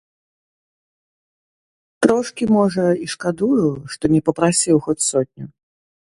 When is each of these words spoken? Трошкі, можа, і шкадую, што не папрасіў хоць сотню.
Трошкі, 2.05 2.43
можа, 2.57 2.85
і 3.07 3.09
шкадую, 3.15 3.69
што 3.97 4.05
не 4.13 4.21
папрасіў 4.31 4.81
хоць 4.87 4.97
сотню. 5.09 5.45